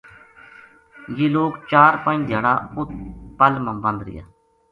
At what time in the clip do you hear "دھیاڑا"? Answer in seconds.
2.27-2.53